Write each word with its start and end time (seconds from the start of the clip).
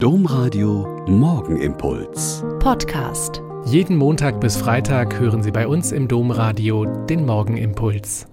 Domradio 0.00 1.04
Morgenimpuls. 1.08 2.44
Podcast. 2.60 3.42
Jeden 3.64 3.96
Montag 3.96 4.40
bis 4.40 4.56
Freitag 4.56 5.18
hören 5.18 5.42
Sie 5.42 5.50
bei 5.50 5.66
uns 5.66 5.90
im 5.90 6.06
Domradio 6.06 6.84
den 7.06 7.26
Morgenimpuls. 7.26 8.28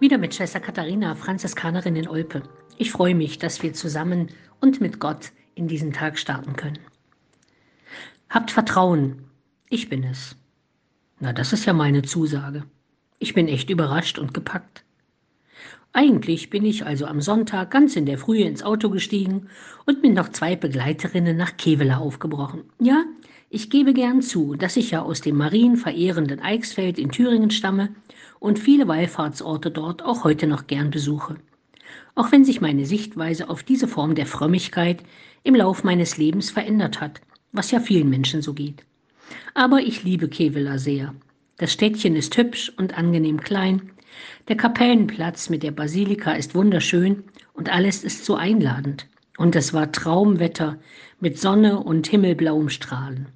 Wieder 0.00 0.16
mit 0.16 0.34
Schwester 0.34 0.58
Katharina, 0.58 1.16
Franziskanerin 1.16 1.96
in 1.96 2.08
Olpe. 2.08 2.42
Ich 2.78 2.92
freue 2.92 3.14
mich, 3.14 3.40
dass 3.40 3.62
wir 3.62 3.74
zusammen 3.74 4.28
und 4.58 4.80
mit 4.80 5.00
Gott 5.00 5.32
in 5.54 5.68
diesen 5.68 5.92
Tag 5.92 6.18
starten 6.18 6.56
können. 6.56 6.78
Habt 8.30 8.52
Vertrauen, 8.52 9.26
ich 9.68 9.90
bin 9.90 10.02
es. 10.02 10.34
Na, 11.20 11.34
das 11.34 11.52
ist 11.52 11.66
ja 11.66 11.74
meine 11.74 12.00
Zusage. 12.00 12.64
Ich 13.18 13.34
bin 13.34 13.48
echt 13.48 13.68
überrascht 13.68 14.18
und 14.18 14.32
gepackt. 14.32 14.82
Eigentlich 15.94 16.48
bin 16.48 16.64
ich 16.64 16.86
also 16.86 17.04
am 17.04 17.20
Sonntag 17.20 17.70
ganz 17.70 17.96
in 17.96 18.06
der 18.06 18.16
Frühe 18.16 18.44
ins 18.44 18.62
Auto 18.62 18.88
gestiegen 18.88 19.48
und 19.84 20.02
mit 20.02 20.14
noch 20.14 20.30
zwei 20.30 20.56
Begleiterinnen 20.56 21.36
nach 21.36 21.58
Kevela 21.58 21.98
aufgebrochen. 21.98 22.62
Ja, 22.80 23.04
ich 23.50 23.68
gebe 23.68 23.92
gern 23.92 24.22
zu, 24.22 24.54
dass 24.54 24.78
ich 24.78 24.92
ja 24.92 25.02
aus 25.02 25.20
dem 25.20 25.36
marienverehrenden 25.36 26.40
Eichsfeld 26.40 26.98
in 26.98 27.10
Thüringen 27.10 27.50
stamme 27.50 27.90
und 28.40 28.58
viele 28.58 28.88
Wallfahrtsorte 28.88 29.70
dort 29.70 30.02
auch 30.02 30.24
heute 30.24 30.46
noch 30.46 30.66
gern 30.66 30.90
besuche. 30.90 31.36
Auch 32.14 32.32
wenn 32.32 32.46
sich 32.46 32.62
meine 32.62 32.86
Sichtweise 32.86 33.50
auf 33.50 33.62
diese 33.62 33.86
Form 33.86 34.14
der 34.14 34.26
Frömmigkeit 34.26 35.02
im 35.42 35.54
Lauf 35.54 35.84
meines 35.84 36.16
Lebens 36.16 36.50
verändert 36.50 37.02
hat, 37.02 37.20
was 37.52 37.70
ja 37.70 37.80
vielen 37.80 38.08
Menschen 38.08 38.40
so 38.40 38.54
geht. 38.54 38.86
Aber 39.52 39.80
ich 39.80 40.04
liebe 40.04 40.28
Kevela 40.28 40.78
sehr. 40.78 41.14
Das 41.58 41.74
Städtchen 41.74 42.16
ist 42.16 42.34
hübsch 42.38 42.72
und 42.78 42.96
angenehm 42.96 43.40
klein, 43.40 43.92
der 44.48 44.56
Kapellenplatz 44.56 45.50
mit 45.50 45.62
der 45.62 45.70
Basilika 45.70 46.32
ist 46.32 46.54
wunderschön 46.54 47.24
und 47.54 47.70
alles 47.70 48.04
ist 48.04 48.24
so 48.24 48.36
einladend. 48.36 49.06
Und 49.38 49.56
es 49.56 49.72
war 49.72 49.92
Traumwetter 49.92 50.78
mit 51.20 51.38
Sonne 51.38 51.80
und 51.80 52.06
himmelblauem 52.06 52.68
Strahlen. 52.68 53.28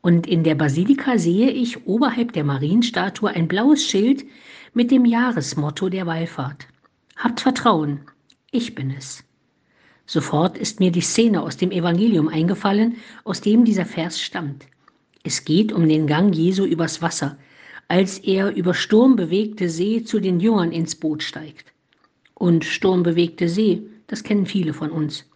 Und 0.00 0.26
in 0.26 0.44
der 0.44 0.54
Basilika 0.54 1.18
sehe 1.18 1.50
ich 1.50 1.86
oberhalb 1.86 2.32
der 2.32 2.44
Marienstatue 2.44 3.30
ein 3.30 3.48
blaues 3.48 3.84
Schild 3.84 4.24
mit 4.72 4.90
dem 4.90 5.04
Jahresmotto 5.04 5.88
der 5.88 6.06
Wallfahrt. 6.06 6.66
Habt 7.16 7.40
Vertrauen, 7.40 8.00
ich 8.50 8.74
bin 8.74 8.90
es. 8.90 9.24
Sofort 10.06 10.56
ist 10.56 10.80
mir 10.80 10.90
die 10.90 11.02
Szene 11.02 11.42
aus 11.42 11.56
dem 11.56 11.70
Evangelium 11.70 12.28
eingefallen, 12.28 12.96
aus 13.24 13.40
dem 13.42 13.64
dieser 13.64 13.84
Vers 13.84 14.20
stammt. 14.20 14.66
Es 15.22 15.44
geht 15.44 15.70
um 15.70 15.86
den 15.86 16.06
Gang 16.06 16.34
Jesu 16.34 16.64
übers 16.64 17.02
Wasser, 17.02 17.36
als 17.90 18.20
er 18.20 18.54
über 18.54 18.72
sturmbewegte 18.72 19.68
See 19.68 20.04
zu 20.04 20.20
den 20.20 20.38
Jüngern 20.38 20.70
ins 20.70 20.94
Boot 20.94 21.24
steigt. 21.24 21.72
Und 22.34 22.64
sturmbewegte 22.64 23.48
See, 23.48 23.82
das 24.06 24.22
kennen 24.22 24.46
viele 24.46 24.74
von 24.74 24.92
uns. 24.92 25.28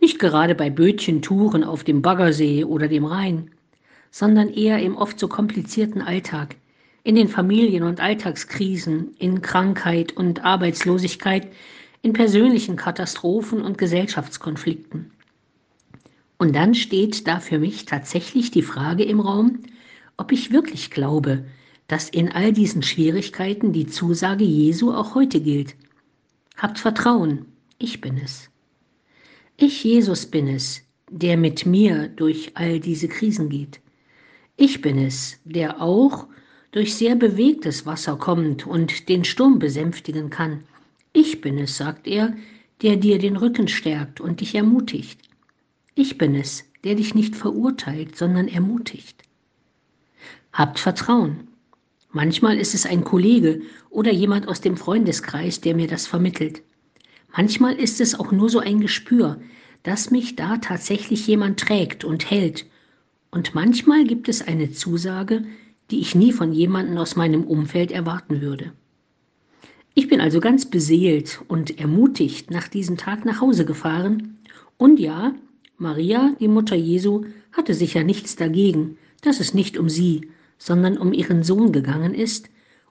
Nicht 0.00 0.18
gerade 0.18 0.56
bei 0.56 0.70
Bötchentouren 0.70 1.62
auf 1.62 1.84
dem 1.84 2.02
Baggersee 2.02 2.64
oder 2.64 2.88
dem 2.88 3.04
Rhein, 3.04 3.52
sondern 4.10 4.48
eher 4.48 4.80
im 4.80 4.96
oft 4.96 5.20
so 5.20 5.28
komplizierten 5.28 6.02
Alltag, 6.02 6.56
in 7.04 7.14
den 7.14 7.28
Familien- 7.28 7.84
und 7.84 8.00
Alltagskrisen, 8.00 9.14
in 9.20 9.40
Krankheit 9.40 10.16
und 10.16 10.44
Arbeitslosigkeit, 10.44 11.46
in 12.02 12.12
persönlichen 12.12 12.74
Katastrophen 12.74 13.62
und 13.62 13.78
Gesellschaftskonflikten. 13.78 15.12
Und 16.38 16.56
dann 16.56 16.74
steht 16.74 17.28
da 17.28 17.38
für 17.38 17.60
mich 17.60 17.84
tatsächlich 17.84 18.50
die 18.50 18.62
Frage 18.62 19.04
im 19.04 19.20
Raum, 19.20 19.60
ob 20.16 20.32
ich 20.32 20.50
wirklich 20.50 20.90
glaube, 20.90 21.44
dass 21.94 22.08
in 22.08 22.32
all 22.32 22.52
diesen 22.52 22.82
Schwierigkeiten 22.82 23.72
die 23.72 23.86
Zusage 23.86 24.42
Jesu 24.42 24.92
auch 24.92 25.14
heute 25.14 25.40
gilt. 25.40 25.76
Habt 26.56 26.80
Vertrauen, 26.80 27.46
ich 27.78 28.00
bin 28.00 28.18
es. 28.18 28.50
Ich, 29.56 29.84
Jesus, 29.84 30.26
bin 30.26 30.48
es, 30.48 30.82
der 31.08 31.36
mit 31.36 31.66
mir 31.66 32.08
durch 32.08 32.50
all 32.54 32.80
diese 32.80 33.06
Krisen 33.06 33.48
geht. 33.48 33.78
Ich 34.56 34.80
bin 34.80 34.98
es, 34.98 35.38
der 35.44 35.80
auch 35.80 36.26
durch 36.72 36.96
sehr 36.96 37.14
bewegtes 37.14 37.86
Wasser 37.86 38.16
kommt 38.16 38.66
und 38.66 39.08
den 39.08 39.22
Sturm 39.22 39.60
besänftigen 39.60 40.30
kann. 40.30 40.64
Ich 41.12 41.40
bin 41.42 41.58
es, 41.58 41.76
sagt 41.76 42.08
er, 42.08 42.34
der 42.82 42.96
dir 42.96 43.20
den 43.20 43.36
Rücken 43.36 43.68
stärkt 43.68 44.20
und 44.20 44.40
dich 44.40 44.56
ermutigt. 44.56 45.20
Ich 45.94 46.18
bin 46.18 46.34
es, 46.34 46.64
der 46.82 46.96
dich 46.96 47.14
nicht 47.14 47.36
verurteilt, 47.36 48.16
sondern 48.16 48.48
ermutigt. 48.48 49.22
Habt 50.52 50.80
Vertrauen, 50.80 51.53
Manchmal 52.14 52.58
ist 52.58 52.74
es 52.74 52.86
ein 52.86 53.02
Kollege 53.02 53.62
oder 53.90 54.12
jemand 54.12 54.46
aus 54.46 54.60
dem 54.60 54.76
Freundeskreis, 54.76 55.60
der 55.60 55.74
mir 55.74 55.88
das 55.88 56.06
vermittelt. 56.06 56.62
Manchmal 57.36 57.74
ist 57.74 58.00
es 58.00 58.14
auch 58.14 58.30
nur 58.30 58.48
so 58.48 58.60
ein 58.60 58.78
Gespür, 58.78 59.40
dass 59.82 60.12
mich 60.12 60.36
da 60.36 60.58
tatsächlich 60.58 61.26
jemand 61.26 61.58
trägt 61.58 62.04
und 62.04 62.30
hält. 62.30 62.66
Und 63.32 63.56
manchmal 63.56 64.04
gibt 64.04 64.28
es 64.28 64.46
eine 64.46 64.70
Zusage, 64.70 65.42
die 65.90 65.98
ich 65.98 66.14
nie 66.14 66.30
von 66.30 66.52
jemandem 66.52 66.98
aus 66.98 67.16
meinem 67.16 67.42
Umfeld 67.42 67.90
erwarten 67.90 68.40
würde. 68.40 68.72
Ich 69.94 70.06
bin 70.06 70.20
also 70.20 70.38
ganz 70.38 70.66
beseelt 70.66 71.40
und 71.48 71.80
ermutigt 71.80 72.48
nach 72.48 72.68
diesem 72.68 72.96
Tag 72.96 73.24
nach 73.24 73.40
Hause 73.40 73.64
gefahren. 73.64 74.38
Und 74.76 75.00
ja, 75.00 75.34
Maria, 75.78 76.36
die 76.38 76.46
Mutter 76.46 76.76
Jesu, 76.76 77.24
hatte 77.50 77.74
sicher 77.74 78.04
nichts 78.04 78.36
dagegen, 78.36 78.98
dass 79.20 79.40
es 79.40 79.52
nicht 79.52 79.76
um 79.76 79.88
sie, 79.88 80.28
sondern 80.58 80.98
um 80.98 81.12
ihren 81.12 81.42
Sohn 81.42 81.72
gegangen 81.72 82.14
ist 82.14 82.48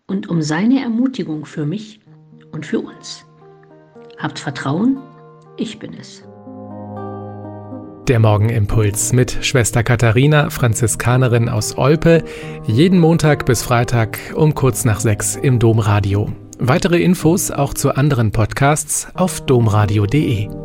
und 0.08 0.30
um 0.30 0.42
seine 0.42 0.82
Ermutigung 0.82 1.46
für 1.46 1.66
mich 1.66 2.02
und 2.52 2.66
für 2.66 2.80
uns. 2.80 3.26
Habt 4.18 4.40
Vertrauen, 4.40 4.98
ich 5.58 5.80
bin 5.80 5.94
es. 5.94 6.24
Der 8.08 8.20
Morgenimpuls 8.20 9.14
mit 9.14 9.46
Schwester 9.46 9.82
Katharina, 9.82 10.50
Franziskanerin 10.50 11.48
aus 11.48 11.78
Olpe, 11.78 12.26
jeden 12.66 13.00
Montag 13.00 13.46
bis 13.46 13.64
Freitag 13.64 14.20
um 14.36 14.54
kurz 14.54 14.84
nach 14.84 15.00
sechs 15.00 15.38
im 15.38 15.58
Domradio. 15.58 16.30
Weitere 16.60 17.02
Infos 17.02 17.50
auch 17.50 17.74
zu 17.74 17.96
anderen 17.96 18.32
Podcasts 18.32 19.08
auf 19.16 19.46
domradio.de. 19.46 20.63